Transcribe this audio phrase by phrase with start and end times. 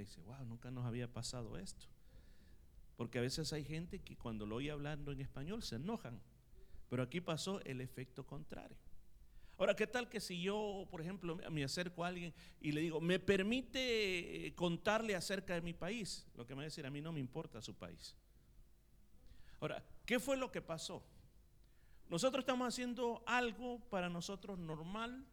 [0.00, 0.22] iglesia.
[0.24, 1.86] Wow, nunca nos había pasado esto.
[2.96, 6.20] Porque a veces hay gente que cuando lo oye hablando en español se enojan.
[6.88, 8.76] Pero aquí pasó el efecto contrario.
[9.56, 13.00] Ahora, ¿qué tal que si yo, por ejemplo, me acerco a alguien y le digo,
[13.00, 16.26] ¿me permite contarle acerca de mi país?
[16.34, 18.16] Lo que me va a decir, a mí no me importa su país.
[19.60, 21.04] Ahora, ¿qué fue lo que pasó?
[22.08, 25.26] Nosotros estamos haciendo algo para nosotros normal,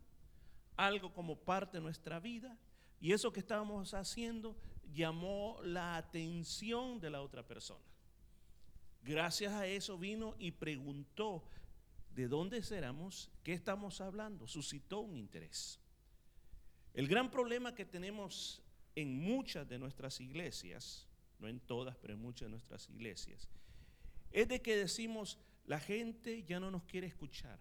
[0.75, 2.57] algo como parte de nuestra vida,
[2.99, 4.55] y eso que estábamos haciendo
[4.93, 7.85] llamó la atención de la otra persona.
[9.03, 11.43] Gracias a eso vino y preguntó
[12.13, 15.79] de dónde éramos, qué estamos hablando, suscitó un interés.
[16.93, 18.63] El gran problema que tenemos
[18.95, 23.47] en muchas de nuestras iglesias, no en todas, pero en muchas de nuestras iglesias,
[24.31, 27.59] es de que decimos, la gente ya no nos quiere escuchar,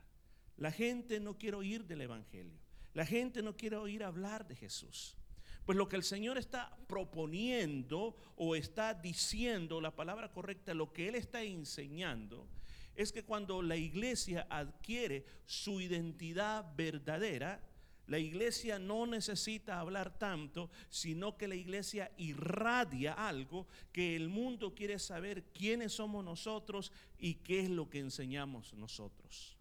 [0.56, 2.58] la gente no quiere oír del Evangelio,
[2.94, 5.18] la gente no quiere oír hablar de Jesús.
[5.66, 11.08] Pues lo que el Señor está proponiendo o está diciendo, la palabra correcta, lo que
[11.08, 12.46] Él está enseñando,
[12.94, 17.60] es que cuando la iglesia adquiere su identidad verdadera,
[18.06, 24.72] la iglesia no necesita hablar tanto, sino que la iglesia irradia algo que el mundo
[24.72, 29.56] quiere saber quiénes somos nosotros y qué es lo que enseñamos nosotros.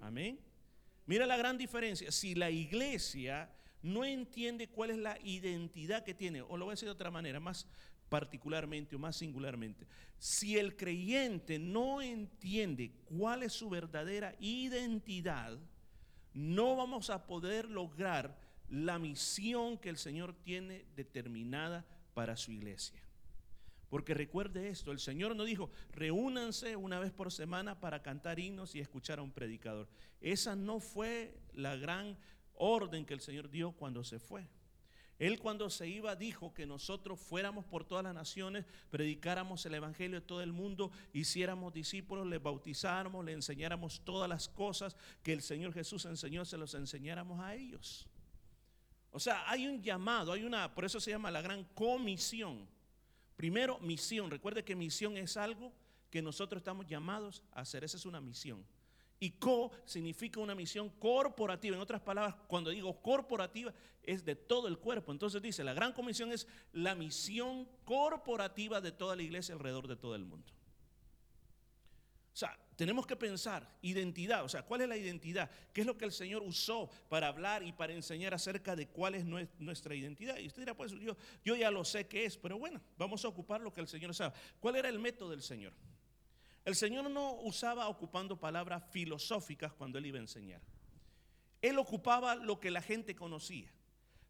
[0.00, 0.38] Amén.
[1.06, 2.12] Mira la gran diferencia.
[2.12, 3.50] Si la iglesia
[3.86, 7.10] no entiende cuál es la identidad que tiene, o lo voy a decir de otra
[7.10, 7.66] manera, más
[8.08, 9.86] particularmente o más singularmente,
[10.18, 15.58] si el creyente no entiende cuál es su verdadera identidad,
[16.34, 23.00] no vamos a poder lograr la misión que el Señor tiene determinada para su iglesia.
[23.88, 28.74] Porque recuerde esto, el Señor no dijo, reúnanse una vez por semana para cantar himnos
[28.74, 29.88] y escuchar a un predicador.
[30.20, 32.18] Esa no fue la gran
[32.58, 34.48] orden que el Señor dio cuando se fue.
[35.18, 40.18] Él cuando se iba dijo que nosotros fuéramos por todas las naciones, predicáramos el Evangelio
[40.18, 45.40] a todo el mundo, hiciéramos discípulos, les bautizáramos, le enseñáramos todas las cosas que el
[45.40, 48.06] Señor Jesús enseñó, se los enseñáramos a ellos.
[49.10, 52.68] O sea, hay un llamado, hay una, por eso se llama la gran comisión.
[53.36, 54.30] Primero, misión.
[54.30, 55.72] Recuerde que misión es algo
[56.10, 57.84] que nosotros estamos llamados a hacer.
[57.84, 58.62] Esa es una misión.
[59.18, 61.74] Y co significa una misión corporativa.
[61.74, 63.72] En otras palabras, cuando digo corporativa,
[64.02, 65.12] es de todo el cuerpo.
[65.12, 69.96] Entonces dice, la gran comisión es la misión corporativa de toda la iglesia alrededor de
[69.96, 70.52] todo el mundo.
[72.36, 75.50] O sea, tenemos que pensar identidad, o sea, ¿cuál es la identidad?
[75.72, 79.14] ¿Qué es lo que el Señor usó para hablar y para enseñar acerca de cuál
[79.14, 80.36] es nuestra identidad?
[80.36, 83.28] Y usted dirá, pues yo, yo ya lo sé qué es, pero bueno, vamos a
[83.28, 84.34] ocupar lo que el Señor sabe.
[84.60, 85.72] ¿Cuál era el método del Señor?
[86.66, 90.60] El Señor no usaba ocupando palabras filosóficas cuando Él iba a enseñar.
[91.62, 93.72] Él ocupaba lo que la gente conocía,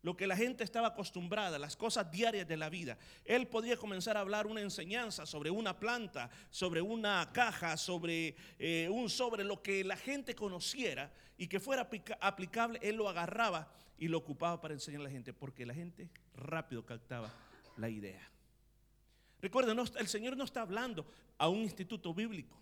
[0.02, 2.98] lo que la gente estaba acostumbrada, las cosas diarias de la vida.
[3.24, 8.86] Él podía comenzar a hablar una enseñanza sobre una planta, sobre una caja, sobre eh,
[8.92, 11.88] un sobre, lo que la gente conociera y que fuera
[12.20, 16.10] aplicable, Él lo agarraba y lo ocupaba para enseñar a la gente, porque la gente
[16.34, 17.32] rápido captaba
[17.78, 18.35] la idea.
[19.40, 21.06] Recuerden, el Señor no está hablando
[21.38, 22.56] a un instituto bíblico.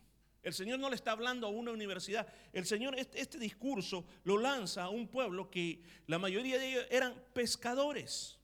[0.45, 2.27] El Señor no le está hablando a una universidad.
[2.53, 6.87] El Señor este, este, discurso lo lanza a un pueblo que la mayoría de ellos
[6.91, 8.39] eran pescadores.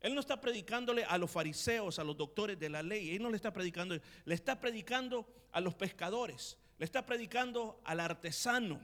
[0.00, 3.14] Él no está predicándole a los fariseos, a los doctores de la ley.
[3.14, 3.96] Él no le está predicando.
[4.24, 6.56] Le está predicando a los pescadores.
[6.78, 8.80] Le está predicando al artesano.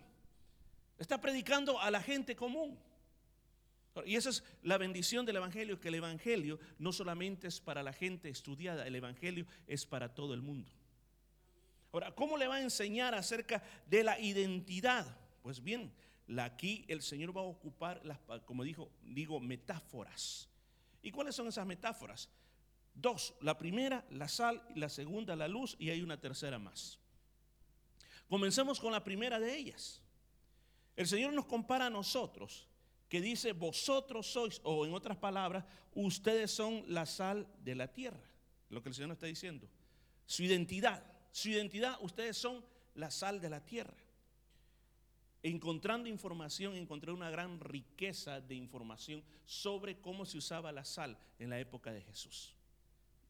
[0.98, 2.78] Le está predicando a la gente común.
[4.06, 7.92] Y esa es la bendición del Evangelio, que el Evangelio no solamente es para la
[7.92, 10.72] gente estudiada, el Evangelio es para todo el mundo.
[11.92, 15.06] Ahora, ¿cómo le va a enseñar acerca de la identidad?
[15.42, 15.92] Pues bien,
[16.38, 20.48] aquí el Señor va a ocupar, las, como dijo, digo, metáforas.
[21.02, 22.28] ¿Y cuáles son esas metáforas?
[22.94, 26.98] Dos, la primera, la sal, la segunda, la luz, y hay una tercera más.
[28.28, 30.02] Comencemos con la primera de ellas.
[30.94, 32.67] El Señor nos compara a nosotros
[33.08, 35.64] que dice, vosotros sois, o en otras palabras,
[35.94, 38.22] ustedes son la sal de la tierra.
[38.68, 39.68] Lo que el Señor nos está diciendo.
[40.26, 42.64] Su identidad, su identidad, ustedes son
[42.94, 43.96] la sal de la tierra.
[45.42, 51.48] Encontrando información, encontré una gran riqueza de información sobre cómo se usaba la sal en
[51.48, 52.54] la época de Jesús.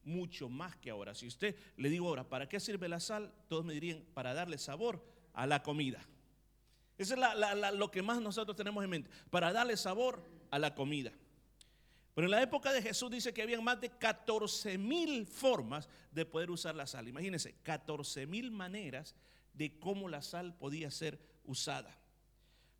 [0.03, 1.13] Mucho más que ahora.
[1.13, 3.31] Si usted le digo ahora, ¿para qué sirve la sal?
[3.47, 6.05] Todos me dirían, para darle sabor a la comida.
[6.99, 11.13] Eso es lo que más nosotros tenemos en mente, para darle sabor a la comida.
[12.13, 16.25] Pero en la época de Jesús dice que había más de 14 mil formas de
[16.25, 17.07] poder usar la sal.
[17.07, 19.15] Imagínense, 14 mil maneras
[19.53, 21.97] de cómo la sal podía ser usada.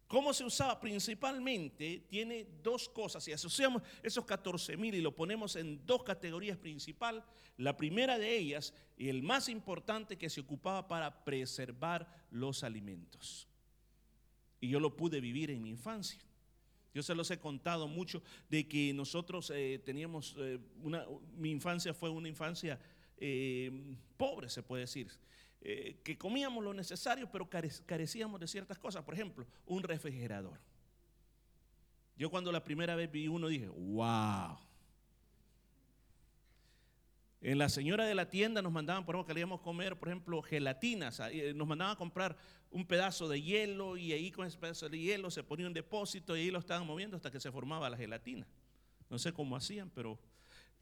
[0.07, 0.81] ¿Cómo se usaba?
[0.81, 3.23] Principalmente tiene dos cosas.
[3.23, 7.23] Si asociamos esos 14 mil y lo ponemos en dos categorías principales,
[7.55, 13.48] la primera de ellas y el más importante que se ocupaba para preservar los alimentos.
[14.61, 16.19] Y yo lo pude vivir en mi infancia.
[16.93, 21.05] Yo se los he contado mucho de que nosotros eh, teníamos eh, una,
[21.37, 22.79] mi infancia fue una infancia
[23.17, 23.71] eh,
[24.17, 25.11] pobre, se puede decir.
[25.61, 29.03] Que comíamos lo necesario, pero carecíamos de ciertas cosas.
[29.03, 30.57] Por ejemplo, un refrigerador.
[32.15, 34.57] Yo cuando la primera vez vi uno dije, wow.
[37.41, 40.41] En la señora de la tienda nos mandaban, por ejemplo, que queríamos comer, por ejemplo,
[40.41, 41.21] gelatinas.
[41.31, 42.35] Eh, nos mandaban a comprar
[42.69, 46.35] un pedazo de hielo y ahí con ese pedazo de hielo se ponía un depósito
[46.35, 48.45] y ahí lo estaban moviendo hasta que se formaba la gelatina.
[49.09, 50.19] No sé cómo hacían, pero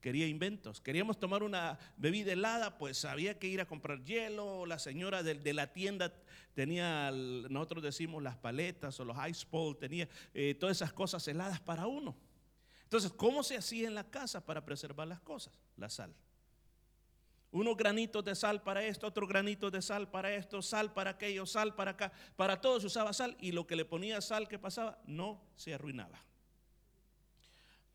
[0.02, 0.82] quería inventos.
[0.82, 4.66] Queríamos tomar una bebida helada, pues había que ir a comprar hielo.
[4.66, 6.12] La señora de, la tienda
[6.56, 11.60] tenía, nosotros decimos las paletas o los ice ball, tenía eh, todas esas cosas heladas
[11.60, 12.18] para uno.
[12.82, 15.54] Entonces, ¿cómo se hacía en la casa para preservar las cosas?
[15.76, 16.16] La sal.
[17.52, 21.46] Unos granitos de sal para esto, otros granitos de sal para esto, sal para aquello,
[21.46, 22.12] sal para acá.
[22.36, 25.00] Para todo se usaba sal y lo que le ponía sal, ¿qué pasaba?
[25.06, 26.22] No se arruinaba.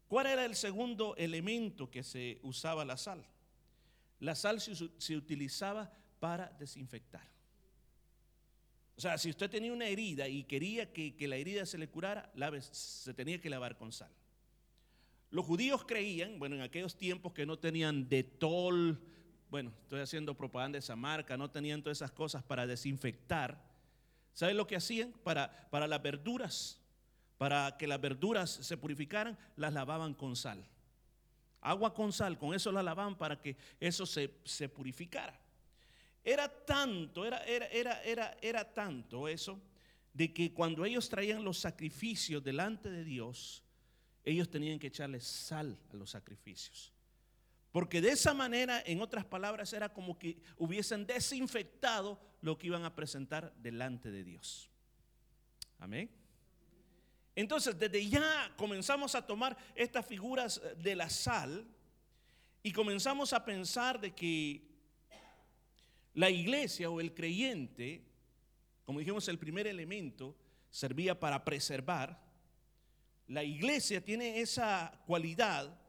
[0.08, 3.24] ¿Cuál era el segundo elemento que se usaba la sal?
[4.20, 5.90] La sal se, utilizaba
[6.20, 7.26] para desinfectar.
[8.96, 12.30] O sea, si usted tenía una herida y quería que, la herida se le curara,
[12.60, 14.10] se tenía que lavar con sal.
[15.30, 19.00] Los judíos creían, bueno, en aquellos tiempos que no tenían detol,
[19.52, 23.62] bueno, estoy haciendo propaganda de esa marca, no tenían todas esas cosas para desinfectar.
[24.32, 25.12] ¿Saben lo que hacían?
[25.22, 26.82] Para, para las verduras
[27.42, 30.64] para que las verduras se purificaran, las lavaban con sal.
[31.60, 34.28] Agua con sal, con eso la lavaban para que eso se,
[34.68, 35.36] purificara.
[36.22, 39.60] Era tanto, era, era, era, era, era tanto eso,
[40.12, 43.64] de que cuando ellos traían los sacrificios delante de Dios,
[44.22, 46.91] ellos tenían que echarle sal a los sacrificios.
[47.72, 52.84] Porque de esa manera, en otras palabras, era como que hubiesen desinfectado lo que iban
[52.84, 54.70] a presentar delante de Dios.
[55.78, 56.10] Amén.
[57.34, 61.66] Entonces, desde ya comenzamos a tomar estas figuras de la sal
[62.62, 64.68] y comenzamos a pensar de que
[66.12, 68.04] la iglesia o el creyente,
[68.84, 70.36] como dijimos, el primer elemento
[70.70, 72.20] servía para preservar.
[73.28, 75.81] La iglesia tiene esa cualidad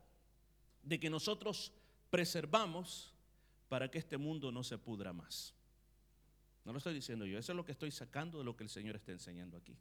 [0.83, 1.71] de que nosotros
[2.09, 3.13] preservamos
[3.69, 5.55] para que este mundo no se pudra más.
[6.65, 8.69] No lo estoy diciendo yo, eso es lo que estoy sacando de lo que el
[8.69, 9.75] Señor está enseñando aquí.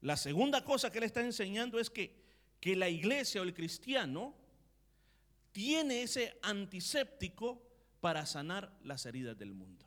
[0.00, 2.22] La segunda cosa que él está enseñando es que,
[2.60, 4.34] que la iglesia o el cristiano
[5.52, 7.62] tiene ese antiséptico
[8.00, 9.86] para sanar las heridas del mundo.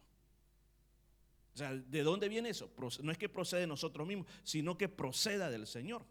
[1.53, 2.71] O sea, ¿de dónde viene eso?
[3.01, 6.05] No es que procede de nosotros mismos, sino que proceda del Señor.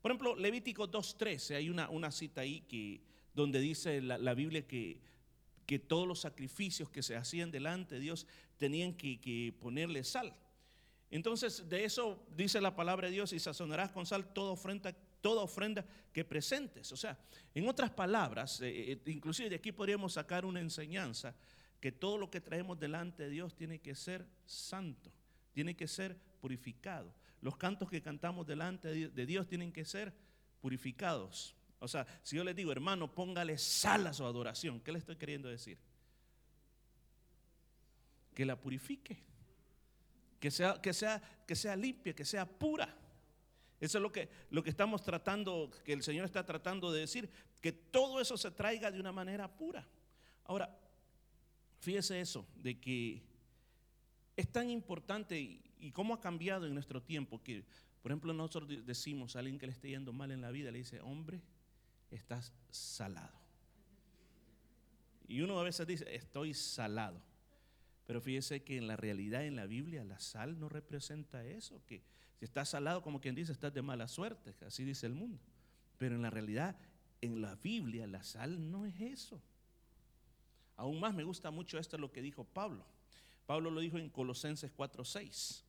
[0.00, 3.00] Por ejemplo, Levítico 2.13, hay una, una, cita ahí que,
[3.34, 5.00] donde dice la, Biblia que,
[5.66, 8.26] que, todos los sacrificios que se hacían delante de Dios
[8.56, 10.34] tenían que, que ponerle sal.
[11.10, 15.42] Entonces, de eso dice la palabra de Dios y sazonarás con sal toda ofrenda, toda
[15.42, 16.92] ofrenda que presentes.
[16.92, 17.18] O sea,
[17.54, 21.34] en otras palabras, eh, eh, inclusive de aquí podríamos sacar una enseñanza
[21.80, 25.12] que todo lo que traemos delante de Dios tiene que ser santo,
[25.52, 27.12] tiene que ser purificado.
[27.40, 30.12] Los cantos que cantamos delante de Dios tienen que ser
[30.60, 31.56] purificados.
[31.78, 35.16] O sea, si yo les digo, hermano, póngale sal a su adoración, ¿qué le estoy
[35.16, 35.78] queriendo decir?
[38.34, 39.30] Que la purifique
[40.40, 42.96] que sea, que sea, que sea limpia, que sea pura.
[43.78, 47.30] Eso es lo que, lo que estamos tratando, que el Señor está tratando de decir,
[47.60, 49.86] que todo eso se traiga de una manera pura.
[50.44, 50.76] Ahora,
[51.78, 53.22] fíjese eso, de que
[54.36, 57.64] es tan importante y, cómo ha cambiado en nuestro tiempo que,
[58.02, 60.78] por ejemplo, nosotros decimos a alguien que le esté yendo mal en la vida, le
[60.78, 61.40] dice, hombre,
[62.10, 63.38] estás salado.
[65.26, 67.20] Y uno a veces dice, estoy salado.
[68.06, 72.02] Pero fíjese que en la realidad, en la Biblia, la sal no representa eso, que
[72.38, 75.40] si estás salado, como quien dice, estás de mala suerte, así dice el mundo.
[75.98, 76.76] Pero en la realidad,
[77.20, 79.40] en la Biblia, la sal no es eso.
[80.76, 82.86] Aún más me gusta mucho esto lo que dijo Pablo.
[83.46, 85.62] Pablo lo dijo en Colosenses 4:6,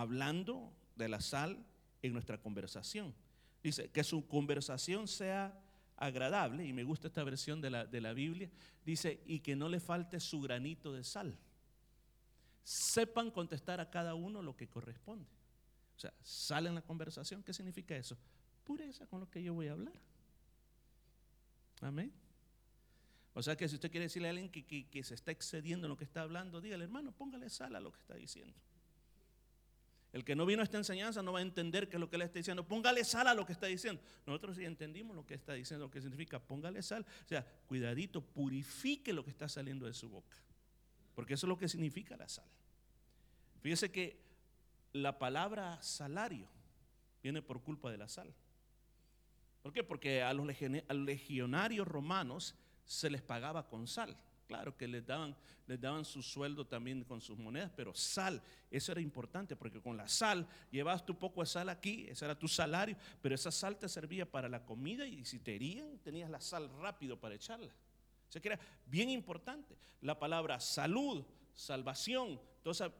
[0.00, 1.64] hablando de la sal
[2.02, 3.14] en nuestra conversación.
[3.62, 5.60] Dice, que su conversación sea
[5.96, 8.50] agradable, y me gusta esta versión de la, de la Biblia,
[8.84, 11.38] dice, y que no le falte su granito de sal
[12.68, 15.30] sepan contestar a cada uno lo que corresponde.
[15.96, 17.42] O sea, sale en la conversación.
[17.42, 18.18] ¿Qué significa eso?
[18.62, 19.98] Pureza con lo que yo voy a hablar.
[21.80, 22.12] Amén.
[23.32, 25.96] O sea que si usted quiere decirle a alguien que, se está excediendo en lo
[25.96, 28.54] que está hablando, dígale, hermano, póngale sal a lo que está diciendo.
[30.18, 32.16] El que no vino a esta enseñanza no va a entender qué es lo que
[32.16, 32.66] él está diciendo.
[32.66, 34.02] Póngale sal a lo que está diciendo.
[34.26, 37.06] Nosotros sí entendimos lo que está diciendo, lo que significa póngale sal.
[37.24, 40.36] O sea, cuidadito, purifique lo que está saliendo de su boca.
[41.14, 42.48] Porque eso es lo que significa la sal.
[43.60, 44.20] Fíjese que
[44.92, 46.48] la palabra salario
[47.22, 48.34] viene por culpa de la sal.
[49.62, 49.84] ¿Por qué?
[49.84, 54.16] Porque a los legionarios romanos se les pagaba con sal.
[54.48, 55.36] Claro que les daban,
[55.66, 59.94] les daban su sueldo también con sus monedas, pero sal, eso era importante, porque con
[59.94, 63.78] la sal llevabas tu poco de sal aquí, ese era tu salario, pero esa sal
[63.78, 67.70] te servía para la comida y si te herían, tenías la sal rápido para echarla.
[68.26, 69.76] O sea que era bien importante.
[70.00, 72.90] La palabra salud, salvación, entonces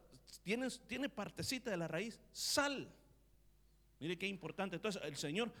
[0.43, 2.93] tiene, tiene partecita de la raíz sal.
[3.99, 4.75] Mire qué importante.
[4.75, 5.51] Entonces el Señor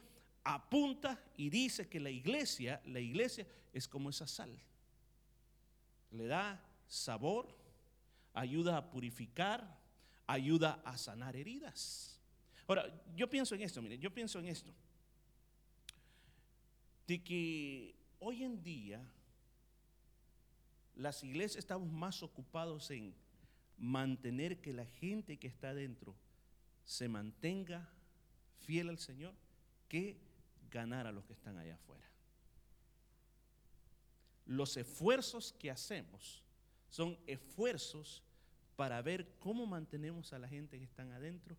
[0.43, 4.55] apunta y dice que la iglesia, la iglesia es como esa sal
[6.11, 7.55] le da sabor,
[8.33, 9.77] ayuda a purificar,
[10.27, 12.19] ayuda a sanar heridas.
[12.67, 12.85] Ahora,
[13.15, 14.73] yo pienso en esto, miren, yo pienso en esto,
[17.07, 19.03] de que hoy en día
[20.95, 23.15] las iglesias estamos más ocupados en
[23.77, 26.15] mantener que la gente que está adentro
[26.83, 27.89] se mantenga
[28.59, 29.33] fiel al Señor
[29.87, 30.19] que
[30.69, 32.08] ganar a los que están allá afuera
[34.49, 36.43] los esfuerzos que hacemos
[36.89, 38.23] son esfuerzos
[38.75, 41.55] para ver cómo mantenemos a la gente que están adentro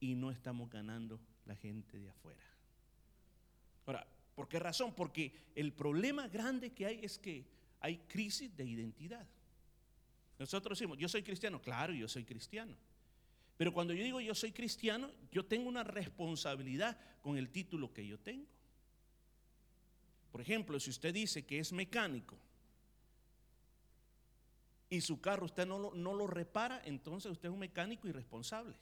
[0.00, 2.42] y no estamos ganando la gente de afuera.
[3.86, 4.94] Ahora, ¿por qué razón?
[4.96, 7.46] Porque el problema grande que hay es que
[7.78, 9.26] hay crisis de identidad.
[10.40, 12.74] Nosotros decimos, yo soy cristiano, claro, yo soy cristiano.
[13.56, 18.04] Pero cuando yo digo yo soy cristiano, yo tengo una responsabilidad con el título que
[18.04, 18.57] yo tengo.
[20.38, 22.38] Por ejemplo, si usted dice que es mecánico
[24.88, 28.76] y su carro usted no lo, no lo repara, entonces usted es un mecánico irresponsable.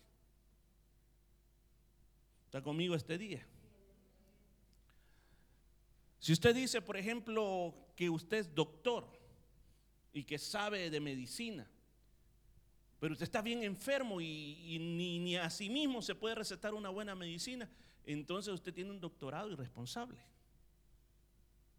[2.45, 3.47] ¿Está conmigo este día?
[6.19, 9.19] Si usted dice, por ejemplo, que usted es doctor
[10.13, 11.67] y que sabe de medicina,
[13.01, 16.91] pero usted está bien enfermo y, ni, ni, a sí mismo se puede recetar una
[16.91, 17.67] buena medicina,
[18.05, 20.36] entonces usted tiene un doctorado irresponsable.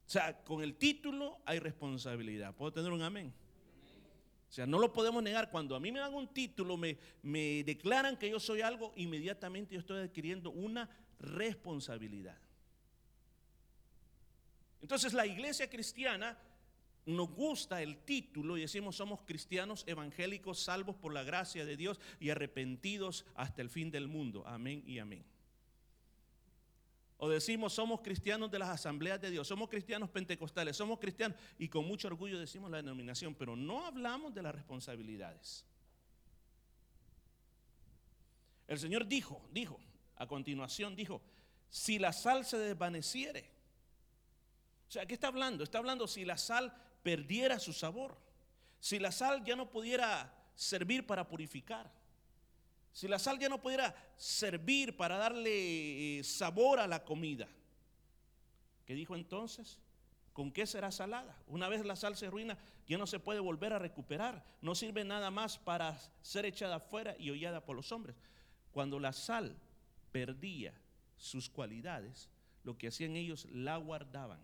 [0.08, 2.56] O sea, con el título hay responsabilidad.
[2.56, 3.34] ¿Puedo tener un amén?
[4.50, 5.50] O sea, no lo podemos negar.
[5.50, 9.74] Cuando a mí me dan un título, me, me declaran que yo soy algo, inmediatamente
[9.74, 12.38] yo estoy adquiriendo una responsabilidad.
[14.82, 16.38] Entonces la iglesia cristiana
[17.06, 22.00] nos gusta el título y decimos somos cristianos evangélicos salvos por la gracia de Dios
[22.22, 24.44] y arrepentidos hasta el fin del mundo.
[24.48, 25.26] Amén y amén.
[27.18, 31.68] O decimos somos cristianos de las asambleas de Dios, somos cristianos pentecostales, somos cristianos y
[31.68, 35.66] con mucho orgullo decimos la denominación, pero no hablamos de las responsabilidades.
[38.68, 39.80] El Señor dijo, dijo,
[40.18, 41.22] a continuación dijo,
[41.70, 43.50] si la sal se desvaneciere.
[44.88, 45.64] O sea, ¿qué está hablando?
[45.64, 48.18] Está hablando si la sal perdiera su sabor,
[48.80, 51.92] si la sal ya no pudiera servir para purificar,
[52.98, 57.48] si la sal ya no pudiera servir para darle eh, sabor a la comida,
[58.88, 59.78] ¿qué dijo entonces?
[60.34, 61.38] ¿Con qué será salada?
[61.46, 64.44] Una vez la sal se arruina, ya no se puede volver a recuperar.
[64.64, 68.16] No sirve nada más para ser echada afuera y hollada por los hombres.
[68.72, 69.56] Cuando la sal
[70.12, 70.74] perdía
[71.18, 72.30] sus cualidades,
[72.64, 74.40] lo que hacían ellos la guardaban.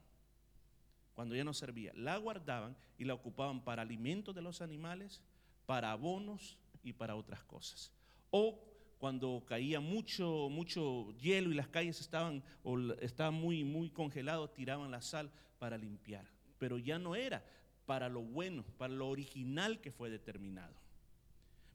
[1.16, 5.24] Cuando ya no servía, la guardaban y la ocupaban para alimentos de los animales,
[5.66, 7.92] para abonos y para otras cosas.
[8.36, 8.60] O
[8.98, 14.90] cuando caía mucho, mucho hielo y las calles estaban, o estaban muy, muy congelados, tiraban
[14.90, 16.26] la sal para limpiar.
[16.58, 17.46] Pero ya no era
[17.86, 20.74] para lo bueno, para lo original que fue determinado.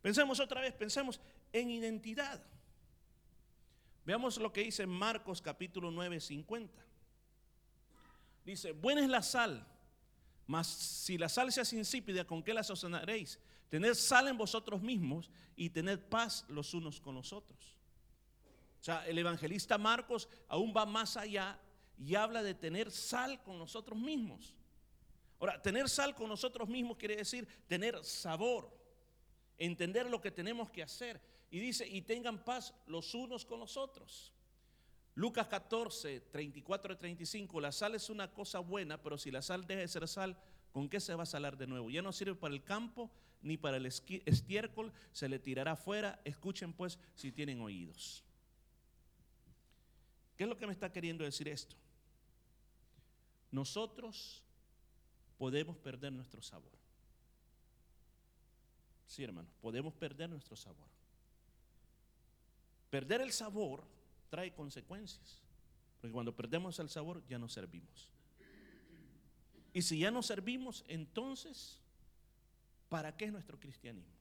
[0.03, 1.21] Pensemos otra vez, pensemos
[1.53, 2.43] en identidad.
[4.05, 6.83] Veamos lo que dice Marcos capítulo 9, 50.
[8.45, 9.65] Dice, buena es la sal,
[10.49, 13.39] mas si la sal se insípida, ¿con qué la sazonaréis?
[13.69, 17.77] Tener sal en vosotros mismos y tener paz los unos con los otros.
[18.81, 21.59] O sea, el evangelista Marcos aún va más allá
[21.99, 24.55] y habla de tener sal con nosotros mismos.
[25.41, 28.71] Ahora, tener sal con nosotros mismos quiere decir tener sabor,
[29.57, 31.21] entender lo que tenemos que hacer.
[31.51, 34.33] Y dice, y tengan paz los unos con los otros.
[35.15, 39.67] Lucas 14, 34 y 35, la sal es una cosa buena, pero si la sal
[39.67, 40.39] deja de ser sal,
[40.71, 41.91] ¿con qué se va a salar de nuevo?
[41.91, 43.11] Ya no sirve para el campo,
[43.43, 46.21] ni para el estiércol, se le tirará fuera.
[46.25, 48.25] Escuchen pues si tienen oídos.
[50.37, 51.77] ¿Qué es lo que me está queriendo decir esto?
[53.51, 54.43] Nosotros
[55.37, 56.73] podemos perder nuestro sabor.
[59.07, 60.87] Sí, hermanos, podemos perder nuestro sabor.
[62.91, 63.85] Perder el sabor
[64.29, 65.43] trae consecuencias.
[66.01, 68.11] Porque cuando perdemos el sabor ya no servimos.
[69.73, 71.81] Y si ya no servimos, entonces,
[72.89, 74.19] ¿para qué es nuestro cristianismo?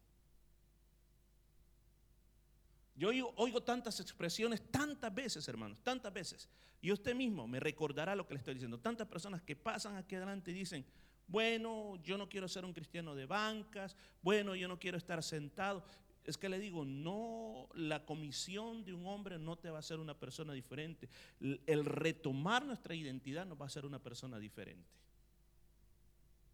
[2.96, 6.50] Yo oigo, tantas expresiones, tantas veces, hermanos, tantas veces.
[6.82, 8.80] Y usted mismo me recordará lo que le estoy diciendo.
[8.80, 10.84] Tantas personas que pasan aquí adelante y dicen,
[11.28, 15.84] bueno, yo no quiero ser un cristiano de bancas, bueno, yo no quiero estar sentado.
[16.24, 20.00] Es que le digo, no, la comisión de un hombre no te va a hacer
[20.00, 21.08] una persona diferente.
[21.40, 24.90] El retomar nuestra identidad nos va a hacer una persona diferente.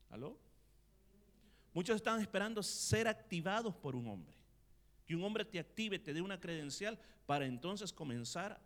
[0.10, 0.38] ¿Aló?
[1.74, 4.36] Muchos están esperando ser activados por un hombre.
[5.06, 8.62] Que un hombre te active, te dé una credencial para entonces comenzar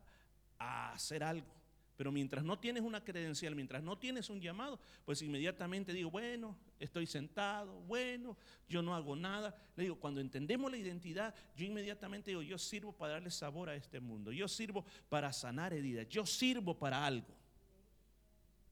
[0.59, 1.57] a hacer algo.
[1.97, 6.55] Pero mientras no tienes una credencial, mientras no tienes un llamado, pues inmediatamente digo, bueno,
[6.79, 8.37] estoy sentado, bueno,
[8.69, 9.55] yo no hago nada.
[9.75, 13.75] Le digo, cuando entendemos la identidad, yo inmediatamente digo, yo sirvo para darle sabor a
[13.75, 17.35] este mundo, yo sirvo para sanar heridas, yo sirvo para algo.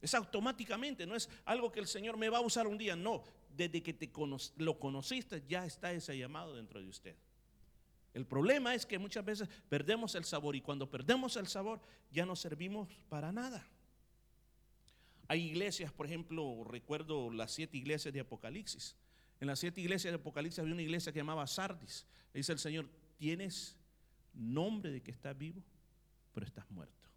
[0.00, 3.24] Es automáticamente, no es algo que el Señor me va a usar un día, no,
[3.56, 4.10] desde que te
[4.56, 7.16] lo conociste ya está ese llamado dentro de usted.
[8.14, 12.24] El problema es que muchas veces perdemos el sabor y cuando perdemos el sabor ya
[12.24, 13.66] no servimos para nada.
[15.28, 18.96] Hay iglesias, por ejemplo, recuerdo las siete iglesias de Apocalipsis.
[19.38, 22.06] En las siete iglesias de Apocalipsis había una iglesia que llamaba Sardis.
[22.32, 23.76] dice el Señor, tienes
[24.32, 25.62] nombre de que estás vivo,
[26.32, 27.08] pero estás muerto.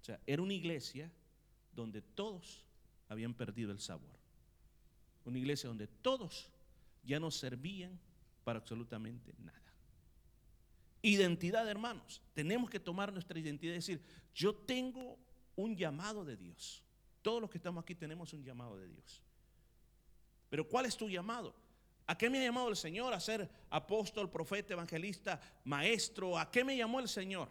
[0.00, 1.10] O sea, era una iglesia
[1.72, 2.64] donde todos
[3.08, 4.19] habían perdido el sabor.
[5.24, 6.48] Una iglesia donde todos
[7.04, 7.98] ya no servían
[8.44, 9.58] para absolutamente nada.
[11.02, 12.20] Identidad, hermanos.
[12.34, 14.02] Tenemos que tomar nuestra identidad y decir,
[14.34, 15.18] yo tengo
[15.56, 16.82] un llamado de Dios.
[17.22, 19.22] Todos los que estamos aquí tenemos un llamado de Dios.
[20.48, 21.54] Pero ¿cuál es tu llamado?
[22.06, 23.14] ¿A qué me ha llamado el Señor?
[23.14, 26.38] ¿A ser apóstol, profeta, evangelista, maestro?
[26.38, 27.48] ¿A qué me llamó el Señor?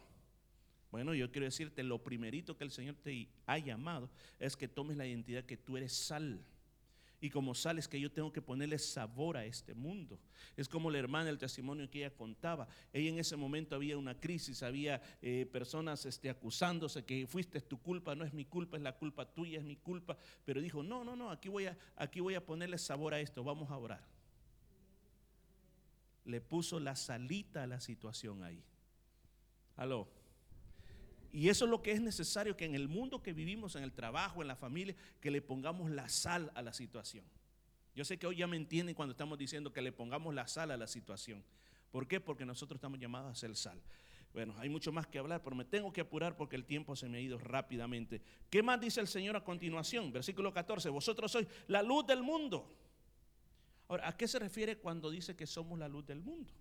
[0.92, 4.10] Bueno, yo quiero decirte, lo primerito que el Señor te ha llamado
[4.40, 6.44] es que tomes la identidad que tú eres sal.
[7.22, 10.20] Y como sales que yo tengo que ponerle sabor a este mundo.
[10.56, 12.68] Es como la hermana, el testimonio que ella contaba.
[12.94, 17.82] Ella en ese momento había una crisis, había eh, personas este, acusándose que fuiste tu
[17.82, 20.18] culpa, no es mi culpa, es la culpa tuya, es mi culpa.
[20.46, 23.44] Pero dijo, no, no, no, aquí voy a, aquí voy a ponerle sabor a esto,
[23.44, 24.08] vamos a orar.
[26.24, 28.64] Le puso la salita a la situación ahí.
[29.76, 30.19] Aló.
[31.32, 33.92] Y eso es lo que es necesario que en el mundo que vivimos, en el
[33.92, 37.24] trabajo, en la familia, que le pongamos la sal a la situación.
[37.96, 40.72] Yo sé que hoy ya me entienden cuando estamos diciendo que le pongamos la sal
[40.72, 41.44] a la situación.
[41.92, 42.20] ¿Por qué?
[42.20, 43.80] Porque nosotros estamos llamados a ser sal.
[44.34, 47.10] Bueno, hay mucho más que hablar, pero me tengo que apurar porque el tiempo se
[47.10, 48.22] me ha ido rápidamente.
[48.50, 50.12] ¿Qué más dice el Señor a continuación?
[50.12, 52.72] Versículo 14, vosotros sois la luz del mundo.
[53.88, 56.52] Ahora, ¿a qué se refiere cuando dice que somos la luz del mundo?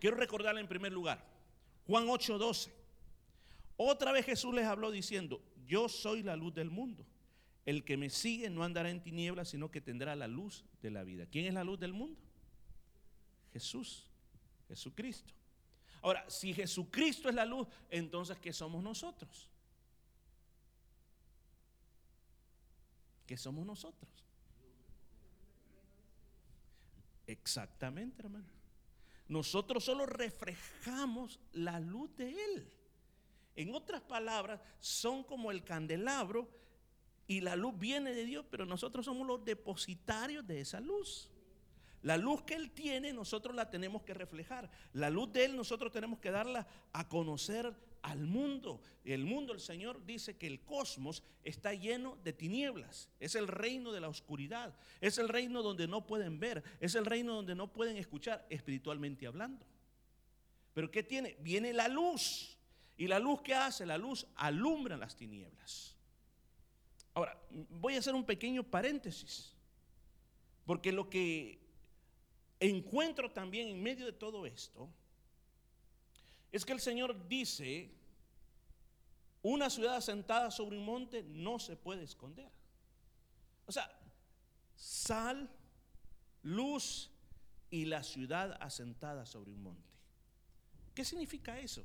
[0.00, 1.24] Quiero recordarle en primer lugar,
[1.86, 2.83] Juan 8, 12.
[3.76, 7.06] Otra vez Jesús les habló diciendo, yo soy la luz del mundo.
[7.64, 11.02] El que me sigue no andará en tinieblas, sino que tendrá la luz de la
[11.02, 11.26] vida.
[11.26, 12.20] ¿Quién es la luz del mundo?
[13.52, 14.06] Jesús,
[14.68, 15.32] Jesucristo.
[16.02, 19.48] Ahora, si Jesucristo es la luz, entonces ¿qué somos nosotros?
[23.26, 24.12] ¿Qué somos nosotros?
[27.26, 28.44] Exactamente, hermano.
[29.28, 32.70] Nosotros solo reflejamos la luz de Él.
[33.56, 36.48] En otras palabras, son como el candelabro
[37.26, 41.30] y la luz viene de Dios, pero nosotros somos los depositarios de esa luz.
[42.02, 44.70] La luz que Él tiene, nosotros la tenemos que reflejar.
[44.92, 48.82] La luz de Él, nosotros tenemos que darla a conocer al mundo.
[49.04, 53.08] El mundo, el Señor dice que el cosmos está lleno de tinieblas.
[53.20, 54.76] Es el reino de la oscuridad.
[55.00, 56.62] Es el reino donde no pueden ver.
[56.78, 59.64] Es el reino donde no pueden escuchar espiritualmente hablando.
[60.74, 61.38] Pero ¿qué tiene?
[61.40, 62.53] Viene la luz.
[62.96, 63.84] ¿Y la luz que hace?
[63.86, 65.96] La luz alumbra las tinieblas.
[67.14, 67.38] Ahora,
[67.70, 69.52] voy a hacer un pequeño paréntesis,
[70.66, 71.60] porque lo que
[72.60, 74.88] encuentro también en medio de todo esto
[76.50, 77.90] es que el Señor dice,
[79.42, 82.50] una ciudad asentada sobre un monte no se puede esconder.
[83.66, 83.90] O sea,
[84.76, 85.50] sal,
[86.42, 87.10] luz
[87.70, 89.92] y la ciudad asentada sobre un monte.
[90.94, 91.84] ¿Qué significa eso?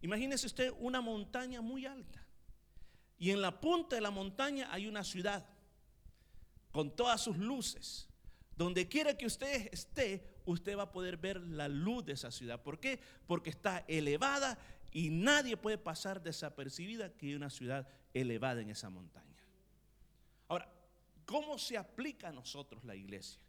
[0.00, 2.24] Imagínese usted una montaña muy alta.
[3.18, 5.44] Y en la punta de la montaña hay una ciudad
[6.70, 8.08] con todas sus luces.
[8.56, 12.62] Donde quiera que usted esté, usted va a poder ver la luz de esa ciudad.
[12.62, 13.00] ¿Por qué?
[13.26, 14.58] Porque está elevada
[14.92, 19.42] y nadie puede pasar desapercibida que hay una ciudad elevada en esa montaña.
[20.48, 20.72] Ahora,
[21.24, 23.40] ¿cómo se aplica a nosotros la iglesia?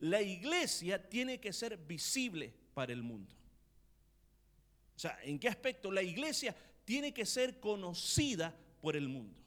[0.00, 3.34] La iglesia tiene que ser visible para el mundo.
[4.98, 5.92] O sea, ¿en qué aspecto?
[5.92, 6.52] La iglesia
[6.84, 9.38] tiene que ser conocida por el mundo.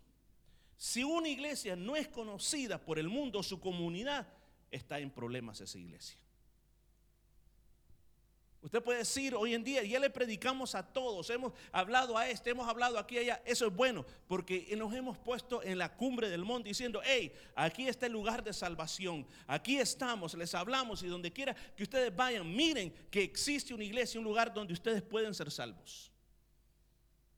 [0.77, 4.25] Si una iglesia no es conocida por el mundo, su comunidad
[4.71, 6.17] está en problemas esa iglesia.
[8.61, 12.51] Usted puede decir hoy en día, ya le predicamos a todos, hemos hablado a este,
[12.51, 13.41] hemos hablado aquí y allá.
[13.43, 17.87] Eso es bueno, porque nos hemos puesto en la cumbre del monte diciendo, hey, aquí
[17.87, 22.55] está el lugar de salvación, aquí estamos, les hablamos y donde quiera que ustedes vayan,
[22.55, 26.11] miren que existe una iglesia, un lugar donde ustedes pueden ser salvos.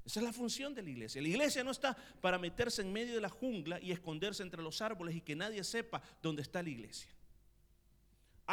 [0.06, 1.22] Esa es la función de la iglesia.
[1.22, 4.82] La iglesia no está para meterse en medio de la jungla y esconderse entre los
[4.82, 7.10] árboles y que nadie sepa dónde está la iglesia.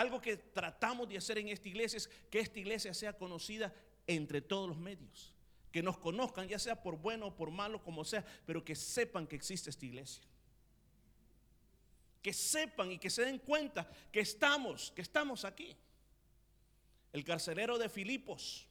[0.01, 3.71] Algo que tratamos de hacer en esta iglesia es que esta iglesia sea conocida
[4.07, 5.35] entre todos los medios.
[5.71, 9.27] Que nos conozcan, ya sea por bueno o por malo, como sea, pero que sepan
[9.27, 10.25] que existe esta iglesia.
[12.23, 15.77] Que sepan y que se den cuenta que estamos, que estamos aquí.
[17.13, 18.67] El carcelero de Filipos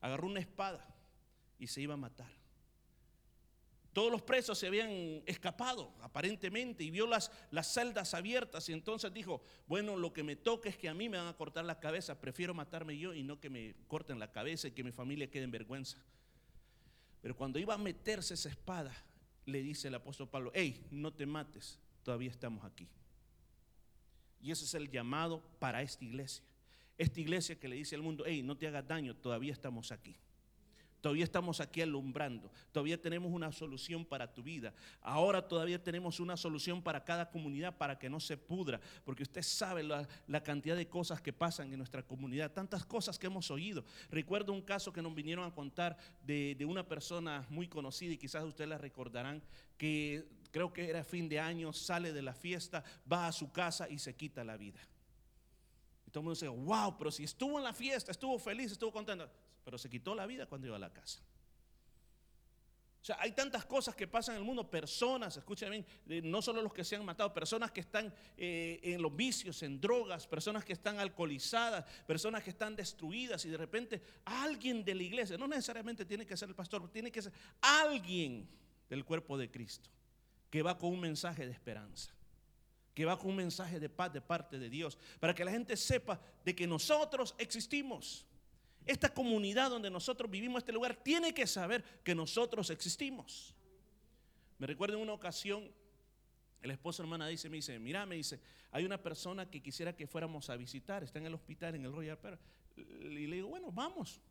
[0.00, 0.86] agarró una espada
[1.58, 2.37] y se iba a matar.
[3.98, 9.12] Todos los presos se habían escapado aparentemente y vio las, las celdas abiertas y entonces
[9.12, 11.80] dijo, bueno, lo que me toca es que a mí me van a cortar la
[11.80, 15.28] cabeza, prefiero matarme yo y no que me corten la cabeza y que mi familia
[15.28, 15.98] quede en vergüenza.
[17.20, 18.94] Pero cuando iba a meterse esa espada,
[19.46, 22.86] le dice el apóstol Pablo, hey, no te mates, todavía estamos aquí.
[24.40, 26.44] Y ese es el llamado para esta iglesia.
[26.96, 30.16] Esta iglesia que le dice al mundo, hey, no te hagas daño, todavía estamos aquí.
[31.00, 32.50] Todavía estamos aquí alumbrando.
[32.72, 34.74] Todavía tenemos una solución para tu vida.
[35.00, 38.80] Ahora todavía tenemos una solución para cada comunidad para que no se pudra.
[39.04, 40.06] Porque usted sabe la,
[40.42, 42.52] cantidad de cosas que pasan en nuestra comunidad.
[42.52, 43.84] Tantas cosas que hemos oído.
[44.10, 48.18] Recuerdo un caso que nos vinieron a contar de, de una persona muy conocida y
[48.18, 49.40] quizás ustedes la recordarán.
[49.76, 53.88] Que creo que era fin de año, sale de la fiesta, va a su casa
[53.88, 54.80] y se quita la vida.
[56.08, 58.90] Y todo el mundo dice, wow, pero si estuvo en la fiesta, estuvo feliz, estuvo
[58.90, 59.30] contento
[59.68, 61.20] pero se quitó la vida cuando iba a la casa.
[63.02, 66.62] O sea, hay tantas cosas que pasan en el mundo, personas, escuchen bien, no solo
[66.62, 70.64] los que se han matado, personas que están eh, en los vicios, en drogas, personas
[70.64, 75.46] que están alcoholizadas, personas que están destruidas y de repente alguien de la iglesia, no
[75.46, 78.48] necesariamente tiene que ser el pastor, tiene que ser alguien
[78.88, 79.90] del cuerpo de Cristo
[80.48, 82.10] que va con un mensaje de esperanza
[82.94, 85.76] que va con un mensaje de paz de parte de Dios, para que la gente
[85.76, 88.26] sepa de que nosotros existimos.
[88.88, 93.54] Esta comunidad donde nosotros vivimos, este lugar, tiene que saber que nosotros existimos.
[94.56, 95.70] Me recuerdo en una ocasión,
[96.62, 100.06] el esposo hermana dice, me dice, mira, me dice, hay una persona que quisiera que
[100.06, 102.38] fuéramos a visitar, está en el hospital, en el Royal Pero
[102.78, 104.22] Y le digo, bueno, vamos.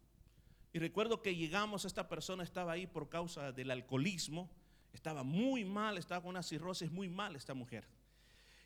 [0.73, 4.49] Y recuerdo que llegamos, esta persona estaba ahí por causa del alcoholismo,
[4.91, 7.87] estaba muy mal, estaba con una cirrosis muy mal esta mujer.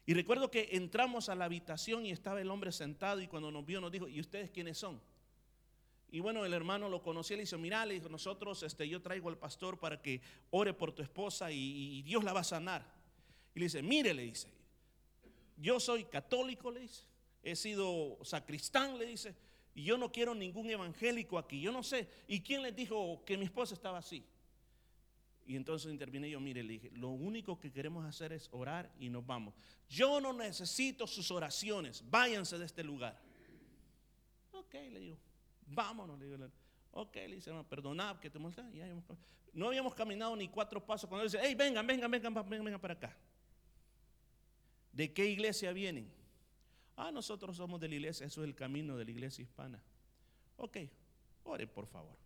[0.05, 3.65] Y recuerdo que entramos a la habitación y estaba el hombre sentado y cuando nos
[3.65, 5.01] vio nos dijo, ¿y ustedes quiénes son?
[6.11, 9.29] Y bueno, el hermano lo conocía, le dijo, mira, le dijo, nosotros, este, yo traigo
[9.29, 12.85] al pastor para que ore por tu esposa y, Dios la va a sanar.
[13.55, 14.49] Y le dice, mire, le dice,
[15.55, 17.05] yo soy católico, le dice,
[17.41, 19.33] he sido sacristán, le dice,
[19.73, 22.09] y yo no quiero ningún evangélico aquí, yo no sé.
[22.27, 24.25] ¿Y quién les dijo que mi esposa estaba así?
[25.45, 29.09] Y entonces interviene yo, mire, le dije, lo único que queremos hacer es orar y
[29.09, 29.53] nos vamos.
[29.87, 33.17] Yo no necesito sus oraciones, váyanse de este lugar.
[34.51, 35.17] Ok, le digo,
[35.73, 36.49] vámonos, le digo.
[36.91, 38.69] Ok, le dice, perdonad que te molesta.
[39.53, 42.93] no habíamos caminado ni cuatro pasos cuando dice, hey, vengan, vengan, vengan, vengan, vengan para
[42.93, 43.17] acá.
[44.91, 46.11] ¿De qué iglesia vienen?
[46.97, 49.81] Ah, nosotros somos de la iglesia, eso es el camino de la iglesia hispana.
[50.57, 50.77] Ok,
[51.43, 52.17] ore por favor.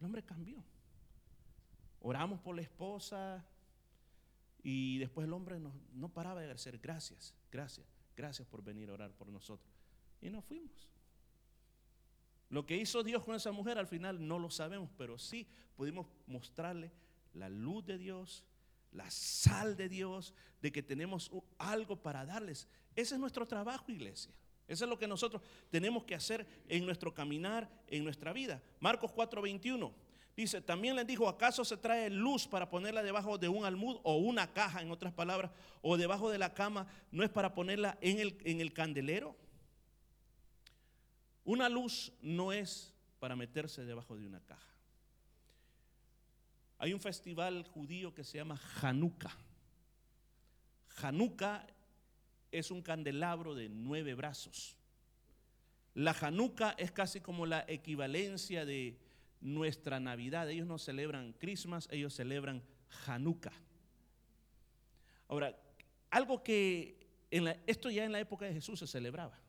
[0.00, 0.62] El hombre cambió.
[2.00, 3.46] Oramos por la esposa
[4.62, 8.94] y después el hombre no, no paraba de decir gracias, gracias, gracias por venir a
[8.94, 9.72] orar por nosotros.
[10.20, 10.95] Y nos fuimos.
[12.48, 16.06] Lo que hizo Dios con esa mujer al final no lo sabemos, pero sí pudimos
[16.26, 16.92] mostrarle
[17.34, 18.44] la luz de Dios,
[18.92, 20.32] la sal de Dios,
[20.62, 22.68] de que tenemos algo para darles.
[22.94, 24.32] Ese es nuestro trabajo, iglesia.
[24.68, 28.62] Eso es lo que nosotros tenemos que hacer en nuestro caminar, en nuestra vida.
[28.80, 29.92] Marcos 4:21
[30.36, 34.16] dice, también les dijo, ¿acaso se trae luz para ponerla debajo de un almud o
[34.16, 35.50] una caja, en otras palabras,
[35.82, 36.86] o debajo de la cama?
[37.10, 39.36] ¿No es para ponerla en el, en el candelero?
[41.46, 44.74] Una luz no es para meterse debajo de una caja.
[46.78, 49.34] Hay un festival judío que se llama Hanukkah.
[51.00, 51.64] Hanukkah
[52.50, 54.76] es un candelabro de nueve brazos.
[55.94, 58.98] La Hanukkah es casi como la equivalencia de
[59.40, 60.50] nuestra Navidad.
[60.50, 62.60] Ellos no celebran Christmas, ellos celebran
[63.06, 63.54] Hanukkah.
[65.28, 65.56] Ahora,
[66.10, 67.06] algo que
[67.66, 69.45] esto ya en la época de Jesús se celebraba.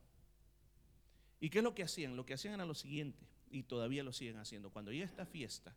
[1.40, 2.16] ¿Y qué es lo que hacían?
[2.16, 3.26] Lo que hacían era lo siguiente.
[3.50, 4.68] y todavía lo siguen haciendo.
[4.70, 5.74] Cuando llega esta fiesta,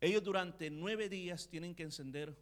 [0.00, 2.34] ellos durante nueve días tienen que encender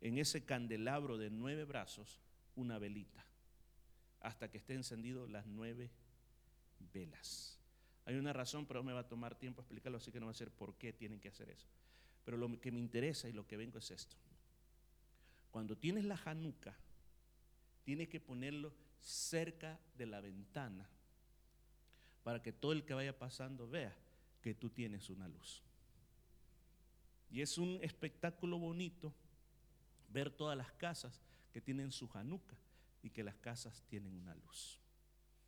[0.00, 2.20] en ese candelabro de nueve brazos
[2.56, 3.24] una velita
[4.20, 5.92] hasta que esté encendido las nueve
[6.92, 7.60] velas.
[8.04, 10.34] Hay una razón, pero me va a tomar tiempo explicarlo, así que no va a
[10.34, 11.68] ser por qué tienen que hacer eso.
[12.24, 14.16] Pero lo que me interesa y lo que vengo es esto.
[15.50, 16.76] Cuando tienes la januca,
[17.84, 20.88] tienes que ponerlo cerca de la ventana
[22.22, 23.96] para que todo el que vaya pasando vea
[24.42, 25.62] que tú tienes una luz.
[27.30, 29.14] Y es un espectáculo bonito
[30.08, 31.20] ver todas las casas
[31.52, 32.56] que tienen su januca
[33.02, 34.80] y que las casas tienen una luz.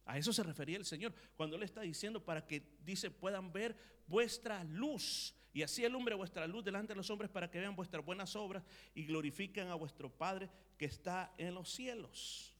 [0.04, 3.76] A eso se refería el Señor cuando Él está diciendo para que dice puedan ver
[4.06, 8.04] vuestra luz y así alumbre vuestra luz delante de los hombres para que vean vuestras
[8.04, 12.54] buenas obras y glorifiquen a vuestro Padre que está en los cielos.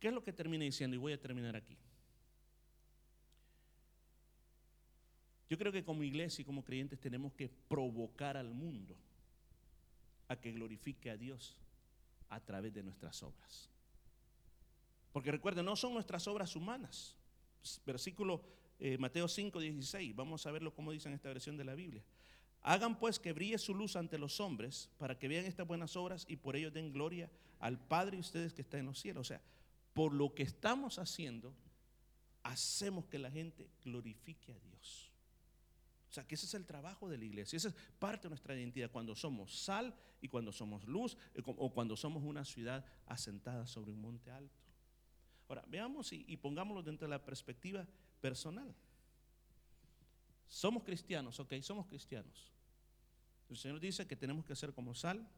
[0.00, 0.96] ¿Qué es lo que termina diciendo?
[0.96, 1.76] Y voy a terminar aquí.
[5.50, 8.96] Yo creo que como iglesia y como creyentes tenemos que provocar al mundo
[10.28, 11.56] a que glorifique a Dios
[12.28, 13.68] a través de nuestras obras.
[15.12, 17.16] Porque recuerden, no son nuestras obras humanas.
[17.84, 18.42] Versículo
[18.78, 20.14] eh, Mateo 5, 16.
[20.16, 22.02] Vamos a verlo como dice en esta versión de la Biblia.
[22.62, 26.24] Hagan pues que brille su luz ante los hombres para que vean estas buenas obras
[26.28, 29.22] y por ello den gloria al Padre y ustedes que están en los cielos.
[29.22, 29.40] O sea,
[29.92, 31.54] por lo que estamos haciendo,
[32.42, 35.10] hacemos que la gente glorifique a Dios.
[36.08, 38.56] O sea, que ese es el trabajo de la iglesia, esa es parte de nuestra
[38.56, 43.66] identidad, cuando somos sal y cuando somos luz eh, o cuando somos una ciudad asentada
[43.66, 44.60] sobre un monte alto.
[45.50, 47.84] Ahora, veamos y, pongámoslo dentro de la perspectiva
[48.20, 48.72] personal.
[50.46, 52.52] Somos cristianos, ok, somos cristianos.
[53.48, 55.28] El Señor dice que tenemos que ser como sal,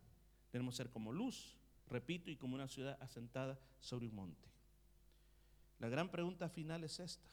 [0.50, 1.56] tenemos que ser como luz,
[1.88, 4.48] repito, y como una ciudad asentada sobre un monte.
[5.78, 7.28] La gran pregunta final es esta.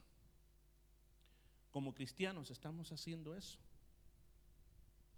[1.71, 3.59] Como cristianos estamos haciendo eso.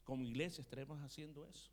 [0.04, 1.72] Como iglesia estaremos haciendo eso.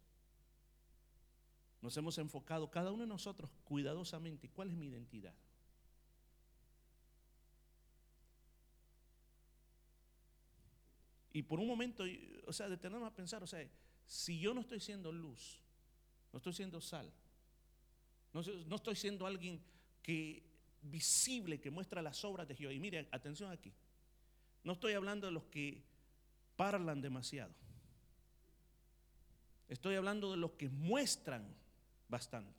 [1.81, 4.49] Nos hemos enfocado cada uno de nosotros cuidadosamente.
[4.49, 5.35] ¿Cuál es mi identidad?
[11.33, 12.05] Y por un momento,
[12.47, 13.65] o sea, detenernos a pensar, o sea,
[14.07, 15.61] si yo no estoy siendo luz,
[16.33, 17.13] no estoy siendo sal,
[18.33, 19.61] no, estoy siendo alguien
[20.03, 20.43] que
[20.83, 22.73] visible, que muestra las obras de Jehová.
[22.73, 23.73] Y mire, atención aquí.
[24.65, 25.83] No estoy hablando de los que
[26.57, 27.53] parlan demasiado.
[29.69, 31.47] Estoy hablando de los que muestran
[32.09, 32.59] bastante.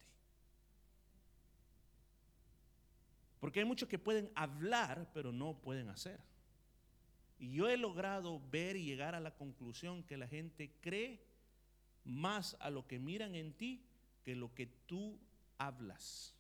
[3.40, 6.20] Porque hay muchos que pueden hablar, pero no pueden hacer.
[7.40, 11.24] Y yo he logrado ver y llegar a la conclusión que la gente cree
[12.04, 13.86] más a lo que miran en ti
[14.24, 15.18] que lo que tú
[15.60, 16.34] hablas.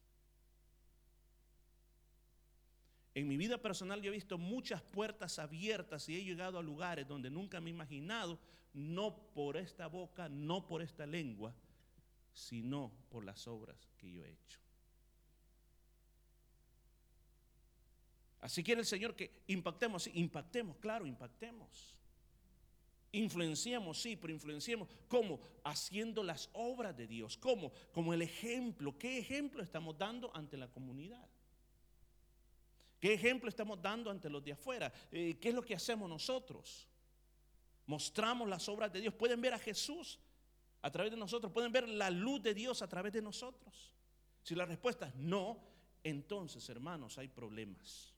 [3.14, 7.08] En mi vida personal yo he visto muchas puertas abiertas y he llegado a lugares
[7.08, 8.40] donde nunca me he imaginado,
[8.74, 11.54] no por esta boca, no por esta lengua,
[12.34, 14.60] sino por las obras que yo he hecho.
[18.42, 21.99] Así quiere el Señor que impactemos, impactemos, claro, impactemos.
[23.12, 24.88] Influenciemos, sí, pero influenciemos.
[25.08, 25.40] ¿Cómo?
[25.64, 27.38] Haciendo las obras de Dios.
[27.38, 27.72] ¿Cómo?
[27.92, 28.98] Como el ejemplo.
[28.98, 31.28] ¿Qué ejemplo estamos dando ante la comunidad?
[33.00, 34.92] ¿Qué ejemplo estamos dando ante los de afuera?
[35.12, 36.88] Eh, ¿Qué es lo que hacemos nosotros?
[37.88, 39.14] Mostramos las obras de Dios.
[39.14, 40.20] Pueden ver a Jesús
[40.82, 41.52] a través de nosotros.
[41.52, 43.96] Pueden ver la luz de Dios a través de nosotros.
[44.44, 45.60] Si la respuesta es no,
[46.04, 48.14] entonces, hermanos, hay problemas.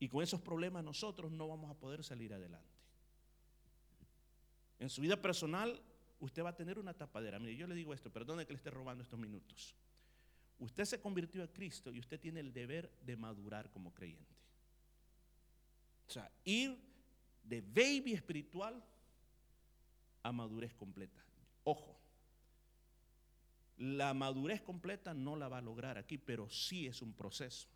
[0.00, 2.71] Y con esos problemas nosotros no vamos a poder salir adelante.
[4.82, 5.80] En su vida personal,
[6.18, 7.38] usted va a tener una tapadera.
[7.38, 9.76] Mire, yo le digo esto, perdone que le esté robando estos minutos.
[10.58, 14.34] Usted se convirtió a Cristo y usted tiene el deber de madurar como creyente.
[16.08, 16.76] O sea, ir
[17.44, 18.84] de baby espiritual
[20.24, 21.24] a madurez completa.
[21.62, 21.96] Ojo,
[23.76, 27.68] la madurez completa no la va a lograr aquí, pero sí es un proceso.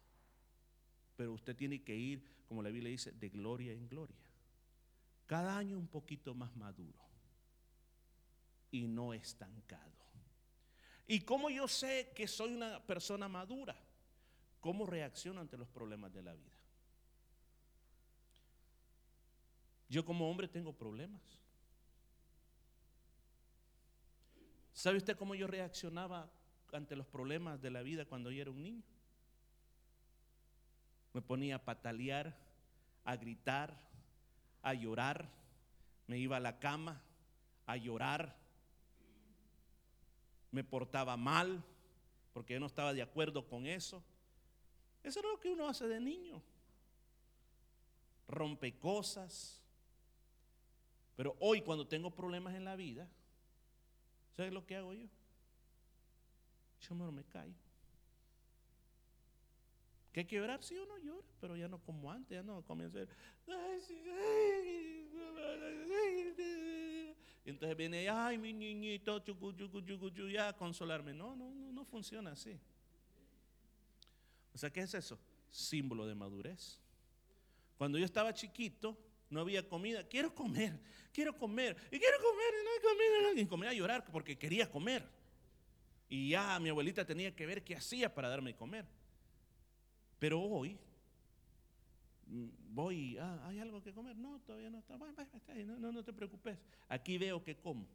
[1.16, 4.25] Pero usted tiene que ir, como la Biblia dice, de gloria en gloria.
[5.26, 6.98] Cada año un poquito más maduro
[8.70, 9.92] y no estancado.
[11.06, 13.76] ¿Y cómo yo sé que soy una persona madura?
[14.60, 16.56] ¿Cómo reacciono ante los problemas de la vida?
[19.88, 21.22] Yo como hombre tengo problemas.
[24.72, 26.30] ¿Sabe usted cómo yo reaccionaba
[26.72, 28.82] ante los problemas de la vida cuando yo era un niño?
[31.14, 32.36] Me ponía a patalear,
[33.04, 33.74] a gritar,
[34.68, 35.28] a llorar.
[36.06, 37.02] Me iba a la cama
[37.66, 38.36] a llorar
[40.56, 41.62] me portaba mal,
[42.32, 44.02] porque yo no estaba de acuerdo con eso.
[45.02, 46.42] Eso es lo que uno hace de niño.
[48.26, 49.62] Rompe cosas.
[51.14, 53.06] Pero hoy cuando tengo problemas en la vida,
[54.34, 55.08] ¿sabes lo que hago yo?
[56.80, 57.54] Yo me, caigo.
[60.16, 60.62] ¿Que hay que llorar?
[60.62, 63.02] Sí, uno llora, pero ya no como antes, ya no comienza a
[67.44, 69.52] y entonces viene, ay, mi niñito, chucu,
[70.30, 71.12] ya a consolarme.
[71.12, 72.58] No, no, no, no funciona así.
[74.54, 75.18] O sea, ¿qué es eso?
[75.50, 76.80] Símbolo de madurez.
[77.76, 78.96] Cuando yo estaba chiquito,
[79.28, 80.02] no había comida.
[80.08, 80.80] Quiero comer,
[81.12, 83.42] quiero comer, y quiero comer, y no hay comida.
[83.42, 85.06] Y comía a llorar porque quería comer.
[86.08, 88.95] Y ya mi abuelita tenía que ver qué hacía para darme comer.
[90.18, 90.78] Pero hoy
[92.26, 94.16] voy, ah, ¿hay algo que comer?
[94.16, 94.96] No, todavía no está.
[94.96, 95.14] Bueno,
[95.66, 96.58] no, no, no te preocupes.
[96.88, 97.86] Aquí veo que como.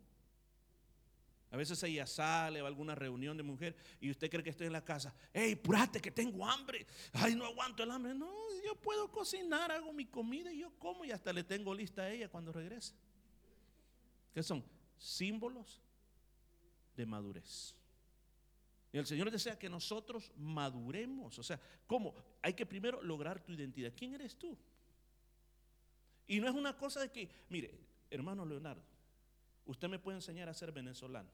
[1.51, 4.73] A veces ella sale o alguna reunión de mujer y usted cree que estoy en
[4.73, 5.13] la casa.
[5.33, 6.87] ¡Ey, purate que tengo hambre!
[7.11, 8.13] ¡Ay, no aguanto el hambre!
[8.13, 8.31] No,
[8.65, 12.09] yo puedo cocinar, hago mi comida y yo como y hasta le tengo lista a
[12.09, 12.93] ella cuando regrese.
[14.33, 14.63] ¿Qué son?
[14.97, 15.81] Símbolos
[16.95, 17.75] de madurez.
[18.93, 21.39] Y el Señor desea que nosotros maduremos.
[21.39, 22.13] O sea, ¿cómo?
[22.41, 23.93] Hay que primero lograr tu identidad.
[23.95, 24.57] ¿Quién eres tú?
[26.27, 27.73] Y no es una cosa de que, mire,
[28.09, 28.83] hermano Leonardo,
[29.65, 31.29] usted me puede enseñar a ser venezolano.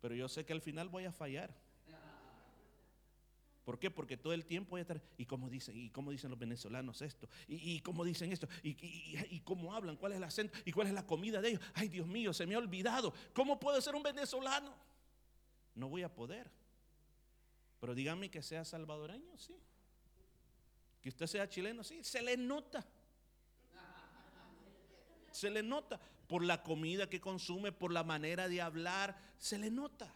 [0.00, 1.54] Pero yo sé que al final voy a fallar.
[3.68, 3.90] ¿Por qué?
[3.90, 5.76] Porque todo el tiempo voy a estar, ¿y cómo dicen?
[5.76, 7.28] ¿Y cómo dicen los venezolanos esto?
[7.46, 8.48] ¿Y, cómo dicen esto?
[8.62, 8.70] ¿Y,
[9.28, 9.98] ¿Y, cómo hablan?
[9.98, 10.58] ¿Cuál es el acento?
[10.64, 11.60] ¿Y cuál es la comida de ellos?
[11.74, 13.12] Ay, Dios mío, se me ha olvidado.
[13.34, 14.74] ¿Cómo puedo ser un venezolano?
[15.74, 16.50] No voy a poder.
[17.78, 19.54] Pero dígame que sea salvadoreño, sí.
[21.02, 22.02] Que usted sea chileno, sí.
[22.02, 22.82] Se le nota.
[25.30, 29.70] Se le nota por la comida que consume, por la manera de hablar, se le
[29.70, 30.14] nota.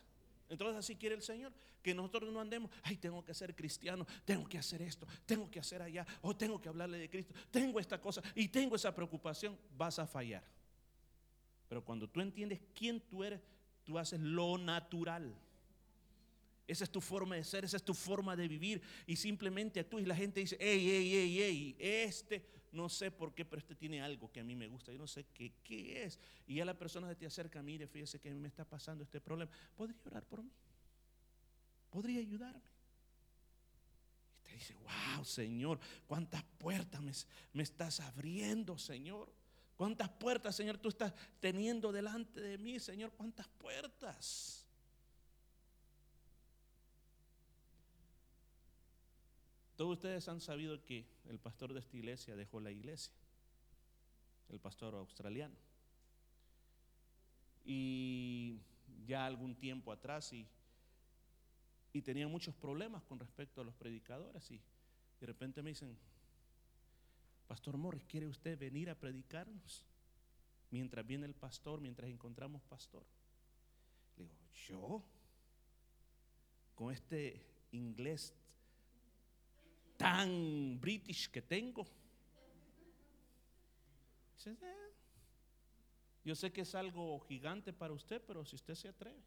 [0.52, 1.50] Entonces así quiere el Señor,
[1.82, 5.58] que nosotros no andemos, ay, tengo que ser cristiano, tengo que hacer esto, tengo que
[5.58, 9.58] hacer allá, o tengo que hablarle de Cristo, tengo esta cosa y tengo esa preocupación,
[9.78, 10.44] vas a fallar.
[11.70, 13.40] Pero cuando tú entiendes quién tú eres,
[13.82, 15.34] tú haces lo natural.
[16.68, 18.82] Esa es tu forma de ser, esa es tu forma de vivir.
[19.06, 23.34] Y simplemente tú y la gente dice, hey, hey, hey, hey, este, no sé por
[23.34, 24.92] qué, pero este tiene algo que a mí me gusta.
[24.92, 26.18] Yo no sé qué, qué es.
[26.46, 29.50] Y ya la persona se te acerca, mire, fíjese que me está pasando este problema.
[29.76, 30.50] ¿Podría orar por mí?
[31.90, 32.62] ¿Podría ayudarme?
[34.38, 37.12] Y te dice, wow, Señor, cuántas puertas me,
[37.52, 39.30] me estás abriendo, Señor.
[39.76, 43.12] ¿Cuántas puertas, Señor, tú estás teniendo delante de mí, Señor?
[43.12, 44.61] ¿Cuántas puertas?
[49.76, 53.12] Todos ustedes han sabido que el pastor de esta iglesia dejó la iglesia,
[54.48, 55.56] el pastor australiano.
[57.64, 58.60] Y
[59.06, 60.46] ya algún tiempo atrás y
[61.92, 64.60] y tenía muchos problemas con respecto a los predicadores y
[65.20, 65.96] de repente me dicen,
[67.46, 69.84] Pastor Morris, ¿quiere usted venir a predicarnos?
[70.70, 73.04] Mientras viene el pastor, mientras encontramos pastor.
[74.16, 74.34] Le digo,
[74.68, 75.04] ¿yo?
[76.74, 78.34] Con este inglés
[80.02, 81.86] tan british que tengo.
[86.24, 89.22] Yo sé que es algo gigante para usted, pero si usted se atreve.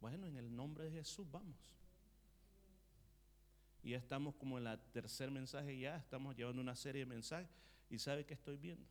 [0.00, 1.76] Bueno, en el nombre de Jesús vamos.
[3.82, 7.48] Y ya estamos como en la tercer mensaje ya, estamos llevando una serie de mensajes
[7.90, 8.86] y sabe que estoy viendo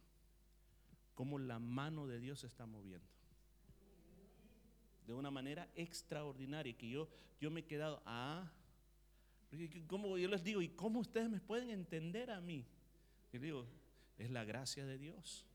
[1.15, 3.07] cómo la mano de Dios se está moviendo.
[5.05, 7.09] De una manera extraordinaria que yo,
[7.41, 8.51] yo me he quedado, ah,
[9.87, 12.65] como yo les digo, ¿y cómo ustedes me pueden entender a mí?
[13.33, 13.65] Y digo,
[14.17, 15.45] es la gracia de Dios.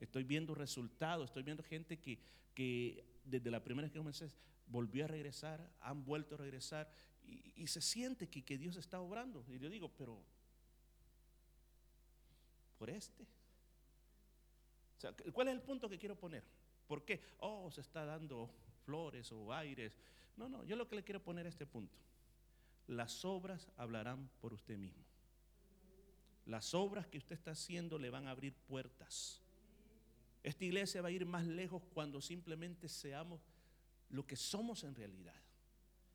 [0.00, 2.18] Estoy viendo resultados, estoy viendo gente que,
[2.54, 4.30] que desde la primera vez que comencé,
[4.66, 6.90] volvió a regresar, han vuelto a regresar
[7.24, 9.44] y, se siente que, que, Dios está obrando.
[9.48, 10.22] Y yo digo, pero
[12.78, 13.26] por este.
[15.32, 16.44] ¿Cuál es el punto que quiero poner?
[16.86, 17.20] ¿Por qué?
[17.38, 18.50] Oh, se está dando
[18.84, 19.96] flores o aires.
[20.36, 21.96] No, no, yo lo que le quiero poner este punto.
[22.86, 25.04] Las obras hablarán por usted mismo.
[26.46, 29.40] Las obras que usted está haciendo le van a abrir puertas.
[30.42, 33.40] Esta iglesia va a ir más lejos cuando simplemente seamos
[34.10, 35.34] lo que somos en realidad.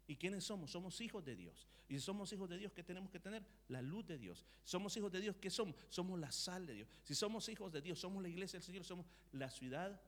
[0.05, 0.71] ¿Y quiénes somos?
[0.71, 1.67] Somos hijos de Dios.
[1.87, 3.43] Y si somos hijos de Dios, ¿qué tenemos que tener?
[3.67, 4.45] La luz de Dios.
[4.63, 5.75] Somos hijos de Dios, ¿qué somos?
[5.89, 6.89] Somos la sal de Dios.
[7.03, 9.99] Si somos hijos de Dios, somos la iglesia del Señor, somos la ciudad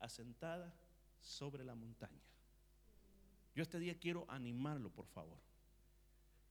[0.00, 0.74] asentada
[1.20, 2.22] sobre la montaña.
[3.54, 5.38] Yo este día quiero animarlo, por favor,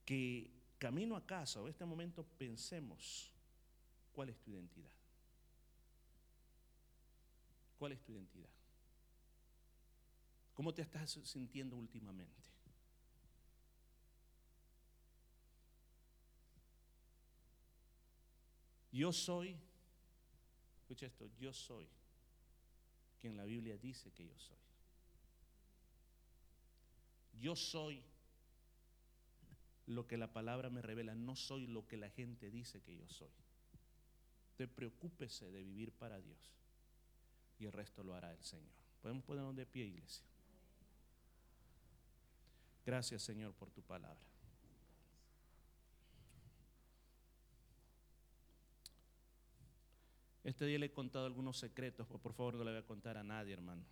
[0.07, 0.49] que
[0.79, 3.29] camino a casa o este momento pensemos
[4.13, 4.89] cuál es tu identidad.
[7.77, 8.49] ¿Cuál es tu identidad?
[10.53, 12.41] ¿Cómo te estás sintiendo últimamente?
[18.93, 19.57] Yo soy,
[20.79, 21.85] escucha esto, yo soy
[23.19, 24.57] quien la Biblia dice que yo soy.
[27.41, 28.01] Yo soy
[29.87, 33.07] lo que la palabra me revela, no soy lo que la gente dice que yo
[33.07, 33.31] soy.
[34.51, 36.51] Usted preocúpese de vivir para Dios
[37.57, 38.73] y el resto lo hará el Señor.
[39.01, 40.25] Podemos ponernos de pie, iglesia.
[42.85, 44.19] Gracias, Señor, por tu palabra.
[50.43, 53.17] Este día le he contado algunos secretos, pero por favor no le voy a contar
[53.17, 53.83] a nadie, hermano.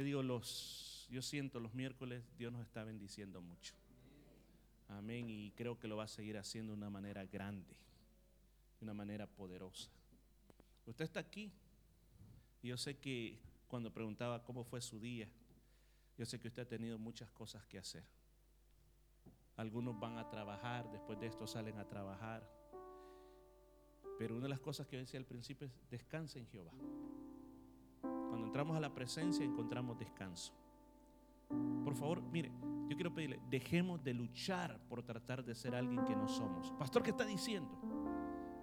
[0.00, 3.74] Yo digo, los, yo siento los miércoles, Dios nos está bendiciendo mucho.
[4.88, 5.28] Amén.
[5.28, 7.76] Y creo que lo va a seguir haciendo de una manera grande,
[8.78, 9.90] de una manera poderosa.
[10.86, 11.52] Usted está aquí.
[12.62, 15.28] Yo sé que cuando preguntaba cómo fue su día,
[16.16, 18.04] yo sé que usted ha tenido muchas cosas que hacer.
[19.56, 22.42] Algunos van a trabajar, después de esto salen a trabajar.
[24.18, 26.72] Pero una de las cosas que yo decía al principio es descansa en Jehová.
[28.60, 30.52] Entramos a la presencia encontramos descanso.
[31.82, 32.52] Por favor, mire,
[32.90, 36.70] yo quiero pedirle, dejemos de luchar por tratar de ser alguien que no somos.
[36.72, 37.70] Pastor, ¿qué está diciendo?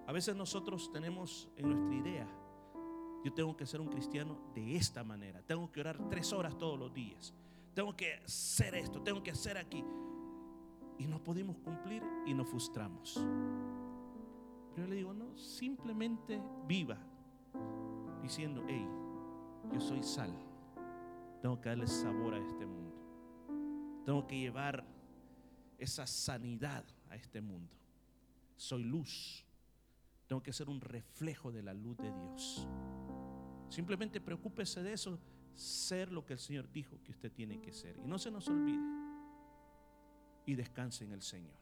[0.06, 2.28] A veces nosotros tenemos en nuestra idea,
[3.24, 6.78] yo tengo que ser un cristiano de esta manera, tengo que orar tres horas todos
[6.78, 7.34] los días,
[7.74, 9.84] tengo que hacer esto, tengo que hacer aquí.
[10.96, 13.14] Y no podemos cumplir y nos frustramos.
[14.76, 16.98] Pero yo le digo, no, simplemente viva
[18.22, 18.86] diciendo, hey,
[19.72, 20.32] yo soy sal,
[21.40, 24.84] tengo que darle sabor a este mundo, tengo que llevar
[25.78, 27.74] esa sanidad a este mundo.
[28.56, 29.44] Soy luz,
[30.26, 32.66] tengo que ser un reflejo de la luz de Dios.
[33.68, 35.18] Simplemente preocúpese de eso,
[35.54, 37.98] ser lo que el Señor dijo que usted tiene que ser.
[37.98, 38.82] Y no se nos olvide.
[40.46, 41.56] Y descanse en el Señor.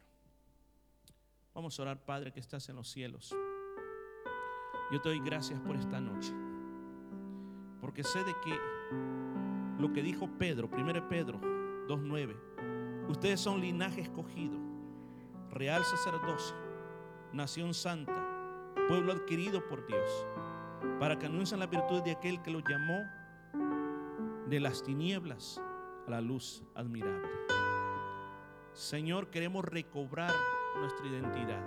[1.55, 3.35] Vamos a orar, Padre, que estás en los cielos.
[4.93, 6.33] Yo te doy gracias por esta noche.
[7.81, 8.59] Porque sé de que
[9.79, 11.41] lo que dijo Pedro, 1 Pedro
[11.89, 14.59] 2.9, ustedes son linaje escogido,
[15.51, 16.57] real sacerdocio,
[17.33, 18.27] nación santa
[18.89, 20.27] pueblo adquirido por Dios,
[21.01, 23.03] para que anuncien la virtud de aquel que los llamó
[24.49, 25.61] de las tinieblas
[26.07, 27.29] a la luz admirable.
[28.73, 30.33] Señor, queremos recobrar
[30.79, 31.65] nuestra identidad.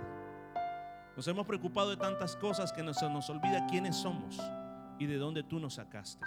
[1.16, 4.40] Nos hemos preocupado de tantas cosas que nos, nos olvida quiénes somos
[5.00, 6.24] y de dónde tú nos sacaste.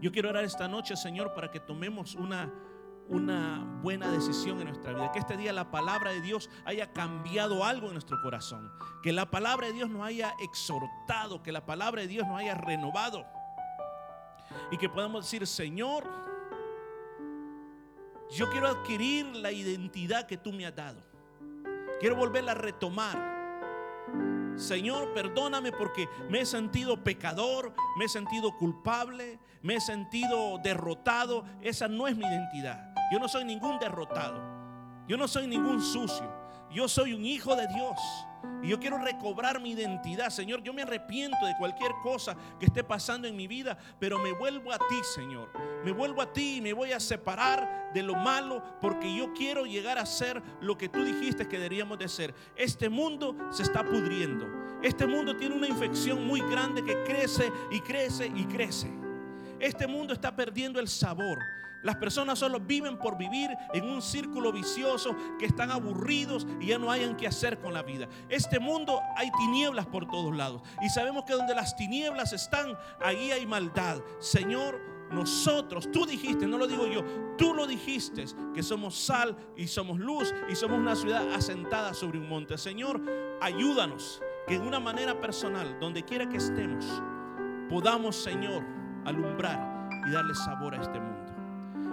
[0.00, 2.50] Yo quiero orar esta noche, Señor, para que tomemos una
[3.10, 5.10] una buena decisión en nuestra vida.
[5.12, 8.72] Que este día la palabra de Dios haya cambiado algo en nuestro corazón.
[9.02, 11.42] Que la palabra de Dios nos haya exhortado.
[11.42, 13.26] Que la palabra de Dios nos haya renovado.
[14.70, 16.04] Y que podamos decir, Señor,
[18.30, 21.02] yo quiero adquirir la identidad que tú me has dado.
[21.98, 23.39] Quiero volverla a retomar.
[24.56, 31.44] Señor, perdóname porque me he sentido pecador, me he sentido culpable, me he sentido derrotado.
[31.60, 32.94] Esa no es mi identidad.
[33.12, 34.40] Yo no soy ningún derrotado.
[35.08, 36.39] Yo no soy ningún sucio.
[36.70, 37.98] Yo soy un hijo de Dios.
[38.62, 40.62] Y yo quiero recobrar mi identidad, Señor.
[40.62, 44.72] Yo me arrepiento de cualquier cosa que esté pasando en mi vida, pero me vuelvo
[44.72, 45.50] a ti, Señor.
[45.84, 49.64] Me vuelvo a ti y me voy a separar de lo malo porque yo quiero
[49.64, 52.34] llegar a ser lo que tú dijiste que deberíamos de ser.
[52.56, 54.46] Este mundo se está pudriendo.
[54.82, 58.90] Este mundo tiene una infección muy grande que crece y crece y crece.
[59.60, 61.38] Este mundo está perdiendo el sabor.
[61.82, 66.78] Las personas solo viven por vivir en un círculo vicioso que están aburridos y ya
[66.78, 68.06] no hayan que hacer con la vida.
[68.28, 73.30] Este mundo hay tinieblas por todos lados y sabemos que donde las tinieblas están, ahí
[73.30, 74.02] hay maldad.
[74.18, 74.78] Señor,
[75.10, 77.02] nosotros, tú dijiste, no lo digo yo,
[77.36, 82.18] tú lo dijiste, que somos sal y somos luz y somos una ciudad asentada sobre
[82.18, 82.58] un monte.
[82.58, 83.00] Señor,
[83.40, 86.84] ayúdanos que en una manera personal, donde quiera que estemos,
[87.68, 91.30] podamos, Señor, alumbrar y darle sabor a este mundo.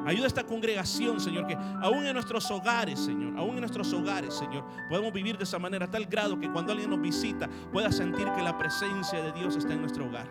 [0.05, 4.33] Ayuda a esta congregación, Señor, que aún en nuestros hogares, Señor, aún en nuestros hogares,
[4.33, 7.91] Señor, podemos vivir de esa manera a tal grado que cuando alguien nos visita pueda
[7.91, 10.27] sentir que la presencia de Dios está en nuestro hogar.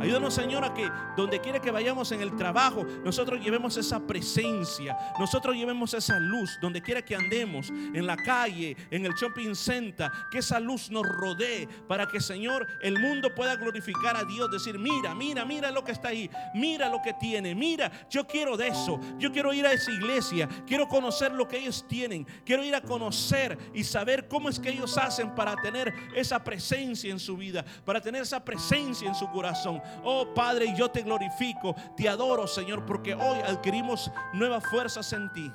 [0.00, 4.96] Ayúdanos, Señor, a que donde quiera que vayamos en el trabajo, nosotros llevemos esa presencia,
[5.18, 10.10] nosotros llevemos esa luz, donde quiera que andemos, en la calle, en el shopping center,
[10.30, 14.78] que esa luz nos rodee para que, Señor, el mundo pueda glorificar a Dios, decir,
[14.78, 18.68] mira, mira, mira lo que está ahí, mira lo que tiene, mira, yo quiero de
[18.68, 22.74] eso, yo quiero ir a esa iglesia, quiero conocer lo que ellos tienen, quiero ir
[22.74, 27.36] a conocer y saber cómo es que ellos hacen para tener esa presencia en su
[27.36, 32.46] vida, para tener esa presencia en su corazón Oh Padre, yo te glorifico, te adoro,
[32.46, 35.52] Señor, porque hoy adquirimos nuevas fuerzas en ti.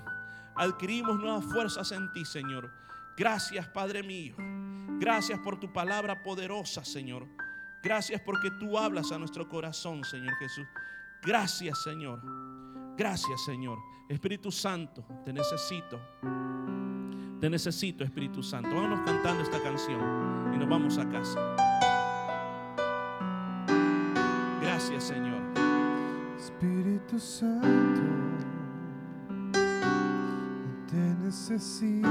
[0.55, 2.71] Adquirimos nuevas fuerzas en ti, Señor.
[3.17, 4.35] Gracias, Padre mío.
[4.99, 7.27] Gracias por tu palabra poderosa, Señor.
[7.83, 10.65] Gracias porque tú hablas a nuestro corazón, Señor Jesús.
[11.21, 12.21] Gracias, Señor.
[12.97, 13.77] Gracias, Señor.
[14.09, 15.99] Espíritu Santo, te necesito.
[17.39, 18.69] Te necesito, Espíritu Santo.
[18.69, 19.99] Vámonos cantando esta canción
[20.53, 21.74] y nos vamos a casa.
[24.87, 25.41] Gracias, Señor.
[26.37, 28.01] Espíritu Santo,
[30.87, 32.07] te necesito.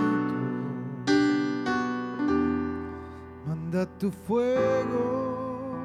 [3.47, 5.77] Manda tu fuego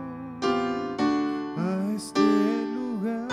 [1.57, 2.21] a este
[2.73, 3.27] lugar.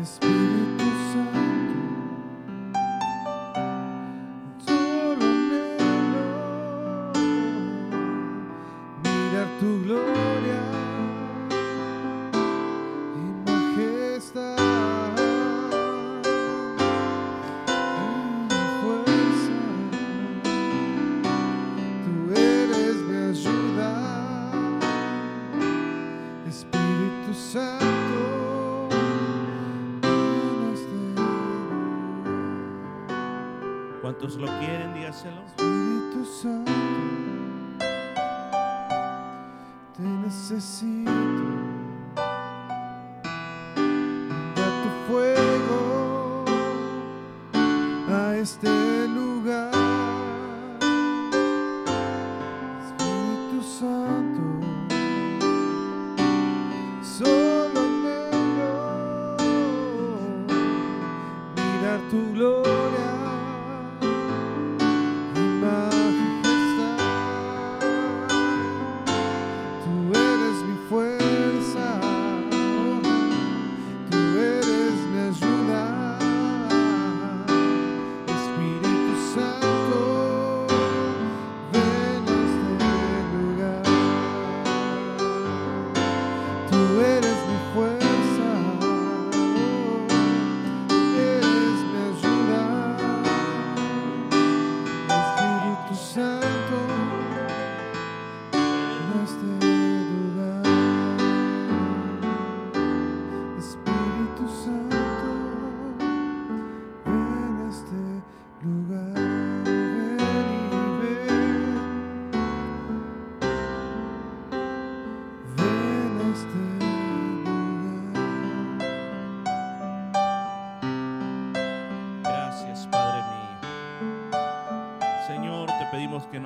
[0.00, 0.39] Espíritu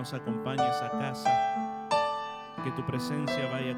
[0.05, 1.31] nos acompañes a casa,
[2.63, 3.73] que tu presencia vaya